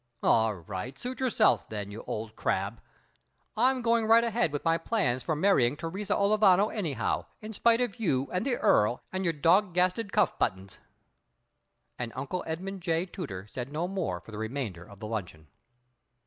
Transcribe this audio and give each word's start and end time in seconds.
"All 0.23 0.55
right, 0.55 0.97
suit 0.97 1.19
yourself 1.19 1.69
then, 1.69 1.91
you 1.91 2.03
old 2.07 2.35
crab! 2.35 2.81
I'm 3.55 3.83
going 3.83 4.07
right 4.07 4.23
ahead 4.23 4.51
with 4.51 4.65
my 4.65 4.79
plans 4.79 5.21
for 5.21 5.35
marrying 5.35 5.77
Teresa 5.77 6.15
Olivano 6.15 6.69
anyhow, 6.69 7.25
in 7.39 7.53
spite 7.53 7.79
of 7.81 7.99
you 7.99 8.27
and 8.31 8.43
the 8.43 8.57
Earl 8.57 9.03
and 9.13 9.23
your 9.23 9.33
dodgasted 9.35 10.11
cuff 10.11 10.39
buttons." 10.39 10.79
And 11.99 12.11
Uncle 12.15 12.41
J. 12.43 12.49
Edmund 12.49 12.81
Tooter 12.83 13.45
said 13.47 13.71
no 13.71 13.87
more 13.87 14.19
for 14.19 14.31
the 14.31 14.39
remainder 14.39 14.83
of 14.83 14.99
the 14.99 15.05
luncheon. 15.05 15.49